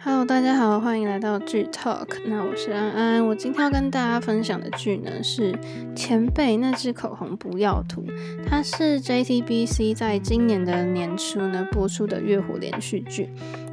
[0.00, 2.06] Hello，大家好，欢迎来到剧 Talk。
[2.26, 5.52] 那我是安安，我今天要跟大家分享的剧呢是
[5.94, 8.02] 《前辈那支口红不要涂》，
[8.46, 13.28] 它是 JTBC 在今年的年初呢播出的月火连续剧。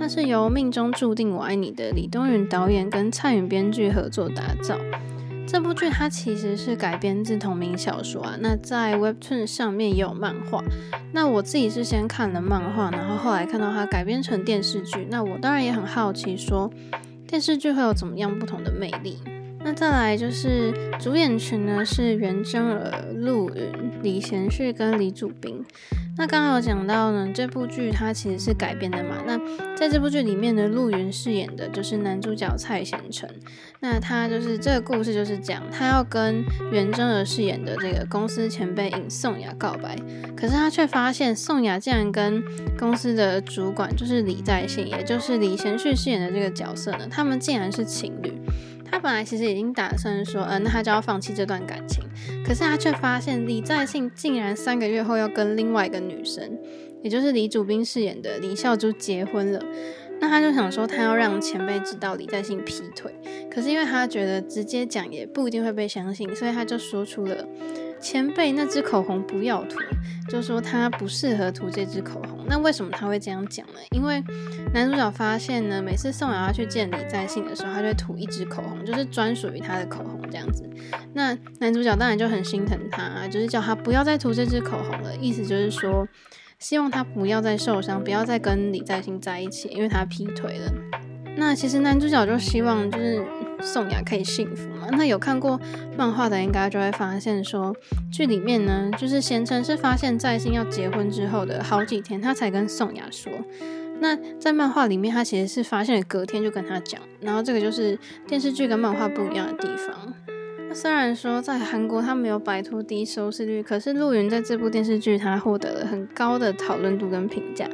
[0.00, 4.78] 那是由《命中注定我爱你》的李东云导演跟蔡允编剧合作打造。
[5.44, 10.62] 这部剧它其实是改编自同名小说啊，那在 Webtoon 上面也有漫画。
[11.12, 16.70] 那我自己是先看了漫画，然后后来看到它改编成电视剧，那我当然也很好奇，说
[17.26, 19.18] 电视剧会有怎么样不同的魅力。
[19.64, 25.64] 那再来就是主演群呢，是袁真儿、陆云、李贤旭跟李祖彬。
[26.18, 29.22] 那刚刚有讲到呢，这部剧它其实是改编的嘛。
[29.24, 29.38] 那
[29.76, 33.30] 在这部剧里面呢，陆云饰演的就是男主角蔡贤成。
[33.78, 39.96] 那他就是这个故事就是讲他要跟袁真儿饰演的这个公司前辈尹颂雅告白，
[40.36, 42.42] 可是他却发现颂雅竟然跟
[42.76, 48.36] 公司的主管就是李在信，也就是李贤旭饰演的这个角色呢，他们竟然是情侣。
[48.90, 52.04] 他本来其实已经打算说，嗯、呃，那他就要放弃这段感情。
[52.44, 56.58] 可是他却发现李在信竟然三个月后要跟另外一个女生，
[57.02, 59.62] 也就是李主宾饰演的李孝珠结婚了。
[60.20, 63.14] 那他就想说，他要让前辈知道李在信劈腿。
[63.50, 67.46] 可是因为他觉得直接讲也不一定会被相信，所以他就说出了。
[68.00, 69.78] 前辈那支口红不要涂，
[70.28, 72.44] 就说他不适合涂这支口红。
[72.46, 73.74] 那为什么他会这样讲呢？
[73.90, 74.22] 因为
[74.72, 80.68] 男主角发现呢，每次宋雅要去见李在信的时候，他就会涂一支口红，就是专属于他的口红这样子。
[81.12, 86.06] 那男主角当然就很心疼他，就是叫他不要再涂这支口红了，意思就是说，
[86.58, 90.72] 希望他不要再受伤，不要再跟李在信在一起，因为他劈腿了。
[91.36, 93.24] 那其实男主角就希望就是。
[93.60, 94.88] 宋雅可以幸福吗？
[94.92, 95.60] 那有看过
[95.96, 97.74] 漫画的应该就会发现说，
[98.10, 103.32] 剧里面呢，就是贤成是发现在信要结婚之后的好几天，他才跟宋雅说。
[104.00, 107.00] 那在漫画里面，他其实是发现了隔天就跟他讲。
[107.20, 110.14] 然后这个就是电视剧跟漫画不一样的地方。
[110.68, 117.68] 那虽然说在韩国他没有摆脱低收视率，可是陆云在这部电视剧他获得了很高的讨论度跟评价。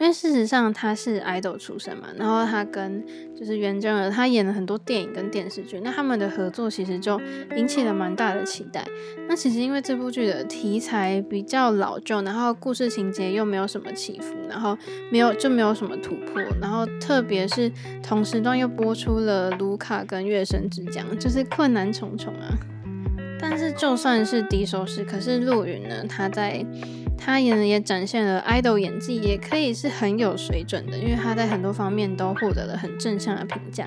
[0.00, 3.02] 因为事实上他是 idol 出身嘛，然后他跟
[3.34, 7.20] 就是袁真儿，他演了很多电影跟电视剧，那他们的合作其实就
[7.56, 8.84] 引起了蛮大的期待。
[9.28, 14.76] 那其实因为这部剧的题材比较老旧，然后故事情节又没有什么起伏，然后
[15.10, 17.70] 没有就没有什么突破，然后特别是
[18.02, 22.73] 同时段又播出了卢卡跟月升之江，就是困难重重啊。
[23.46, 26.64] 但是就算是低收视，可是陆云呢，他在。
[27.16, 33.86] 他演的也展现了 idol 演技，也可以是很有水准的，因为他在很多方面都获得了很正向的评价。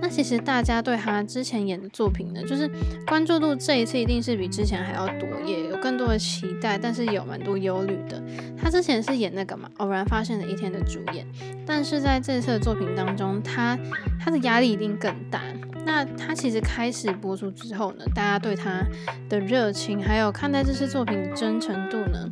[0.00, 2.70] 那其实大家对他之前演的作品呢，就是
[3.06, 8.22] 关注度这一次一定是比之前还要多，也有更多的期待，但是有蛮多忧虑的。
[8.56, 11.26] 他之前是演那个嘛，偶然发现的一天的主演，
[11.66, 13.78] 但是在这次的作品当中，他
[14.18, 15.42] 他的压力一定更大。
[15.84, 18.84] 那他其实开始播出之后呢，大家对他
[19.28, 22.28] 的热情，还有看待这次作品的真诚度呢，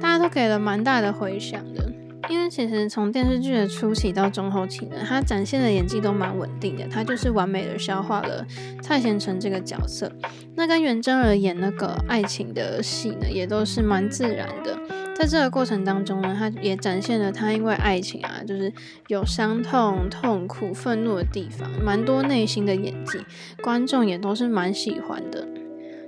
[0.00, 1.92] 大家都给了蛮大的回响的。
[2.28, 8.44] 因为其实从电视剧的初期到中后期呢，他展现的演技都蛮稳定的，他就是完美的消化了
[8.82, 10.10] 蔡贤成这个角色。
[10.56, 14.76] 那跟袁真儿演那个爱情的戏呢，也都是蛮自然的。
[15.14, 18.72] 在这个过程当中呢，他也展现了他因为爱情啊，就是
[19.06, 23.20] 有伤痛、痛苦、愤怒的地方，蛮多内心的演技，
[23.62, 25.46] 观众也都是蛮喜欢的。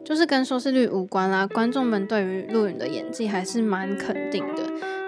[0.08, 4.62] 就是跟收视率无关啦，观众们对于陆云的演技还是蛮肯定的。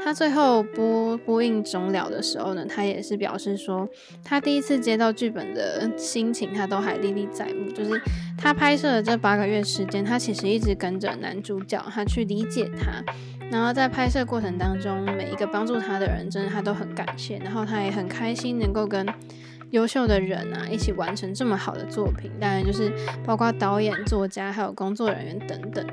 [0.04, 3.88] 他最后播播映终了的时候呢，他也是表示说，
[4.22, 7.70] 他第一次接到剧本的心情，他都还历历在目。
[7.70, 7.98] 就是
[8.36, 13.02] 他拍摄的这八个月时间，他其实一直跟着男主角，他去理解他。
[13.50, 17.38] 然后在拍摄过程当中，每一个帮助他的人，真的他都很感谢。
[17.38, 19.06] 然后他也很开心能够跟
[19.70, 22.30] 优秀的人啊一起完成这么好的作品。
[22.40, 22.92] 当然就是
[23.24, 25.86] 包括导演、作家还有工作人员等等。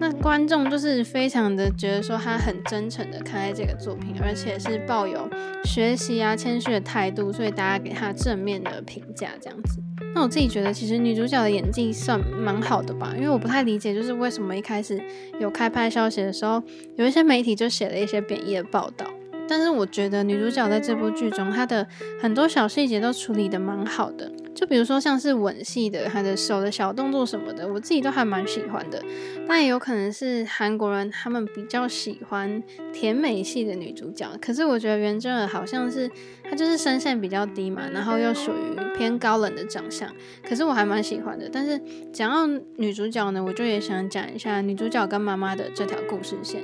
[0.00, 5.28] 那观众就是非常的觉得说他很真诚的看待这个作品，而且是抱有
[5.64, 9.82] 学习啊谦虚的态度，所以大家给他正面的评价这样子。
[10.14, 15.00] 那我自己觉得，其实女主角的演技算蛮好的吧，因为我不太理解，就是为什么一开始
[15.38, 16.62] 有开拍消息的时候，
[16.96, 19.06] 有一些媒体就写了一些贬义的报道。
[19.48, 21.86] 但是我觉得女主角在这部剧中，她的
[22.20, 24.30] 很多小细节都处理得蛮好的。
[24.54, 29.02] 就比如说像是吻戏的，她的手的小动作什么的，我自己都还蛮喜欢的。
[29.46, 32.62] 但也有可能是韩国人他们比较喜欢
[32.92, 36.10] 甜美系的女主角，可是我觉得袁真儿好像是
[36.42, 40.12] 她就是声线比较低嘛，然后又属于偏高冷的长相，
[40.42, 41.48] 可是我还蛮喜欢的。
[41.50, 41.80] 但是
[42.12, 42.46] 讲到
[42.76, 46.60] 女主角呢，我就也想讲一下女主角跟妈妈的这条故事线，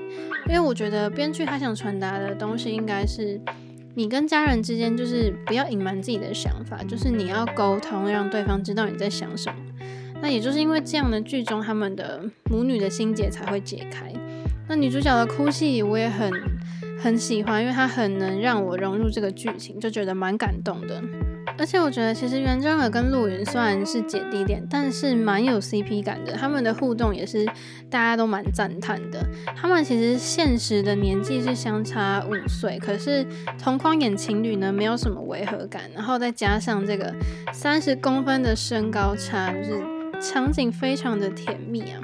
[0.48, 3.40] 因为我觉得编剧他想传达的东西应该是。
[3.96, 9.56] 你跟家人之间就是不要隐瞒自己的想法，就是你要沟通，让对方知道你在想什么。
[10.20, 14.12] 那也就是因为这样的剧中，他们的母女的心结才会解开。
[14.68, 16.28] 那女主角的哭戏我也很
[16.98, 21.00] 很喜欢，因为她很能让我融入这个剧情，就觉得蛮感动的。
[21.56, 26.32] 而且我觉得，其实袁真儿跟陆云虽然是姐弟恋，但是蛮有 CP 感的。
[26.32, 27.46] 他们的互动也是
[27.88, 29.24] 大家都蛮赞叹的。
[29.56, 33.24] 他们其实现实的年纪是相差五岁，可是
[33.56, 35.82] 同框演情侣呢，没有什么违和感。
[35.94, 37.14] 然后再加上这个
[37.52, 39.82] 三十公分的身高差，就是
[40.20, 42.00] 场景非常的甜蜜啊。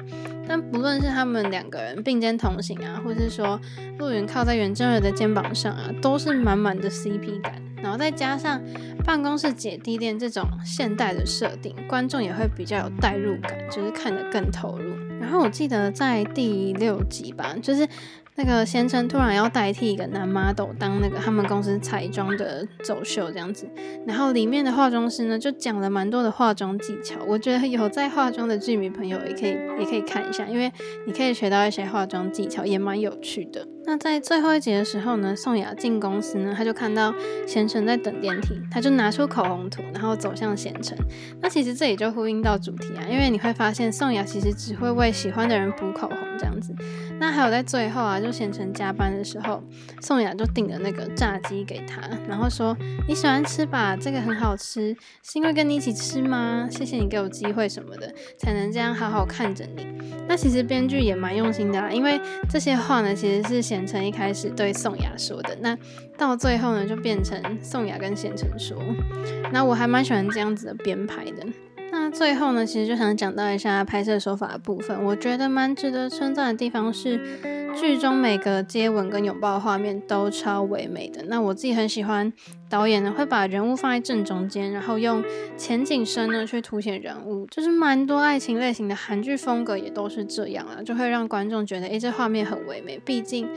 [0.47, 3.59] 但不论是他们两个人并肩同行啊，或是说
[3.99, 7.60] 陆云靠在袁真儿的肩膀上啊，都是满满的 CP 感。
[7.81, 8.61] 然后再加上
[9.05, 14.95] 办公室姐弟恋这种现代的设定，观众也会比较有代入感，就是看得更投入。
[15.19, 17.87] 然后我记得在第六集吧，就是。
[18.35, 23.69] 那个贤成突然要代替一个男 model 当那个他们公司彩妆的走秀这样子，
[24.07, 30.71] 然后里面的化妆师呢就讲了蛮多的化妆技巧，我觉得有在化妆的剧迷朋友也可以也可以看一下，因为
[31.05, 33.67] 你可以学到一些化妆技巧，也蛮有趣的。
[33.83, 37.11] 那在最后一集的时候呢，宋雅进公司呢，他就看到
[37.47, 40.95] 贤成在等电梯，他就拿出口红涂，然后走向贤成。
[41.41, 46.75] 那其实这里就呼应到主题啊，因为你会发现宋雅其实只会为喜欢的人补口红这样子。
[47.19, 49.61] 那还有在最后啊，就贤成加班的时候，
[50.01, 52.77] 宋雅就订了那个炸鸡给他，然后说
[53.07, 56.67] 你喜欢吃吧，这个很好吃，是因为跟你一起吃吗？
[56.69, 59.87] 谢谢你给我机会什么的，才能这样好好看着你。
[60.27, 62.19] 那其实编剧也蛮用心的啦，因为
[62.49, 65.77] 这些话呢，其实是贤成一开始对宋雅说的，那
[66.17, 68.77] 到最后呢，就变成宋雅跟贤成说。
[69.51, 71.45] 那我还蛮喜欢这样子的编排的。
[71.91, 75.03] 那最后呢，其实就想讲到一下拍摄手法的部分。
[75.03, 81.23] 我觉得蛮值得称赞的地方是，剧中每个接吻跟拥抱画面都超唯美的。
[81.27, 82.31] 那我自己很喜欢
[82.69, 85.23] 导演呢会把人物放在正中间，然后用
[85.57, 92.99] 前景深呢去凸显人物，就是蛮多爱情类型的韩剧风格也都是这样啊，就会让观众觉得诶，这画面很唯美。
[92.99, 93.47] 毕竟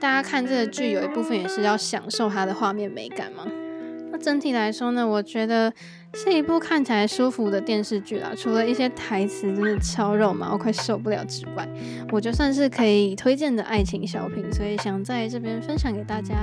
[0.00, 3.46] 大家看这个剧有一部分也是要享受它的画面美感嘛。
[4.14, 5.72] 那整体来说呢，我觉得。
[6.16, 11.68] 是一部看起来舒服的电视剧啦，除了一些台词真的超肉麻，我快受不了之外，
[12.12, 16.36] 我就算是可以推荐的爱情小品，所以想在这边分享给大家。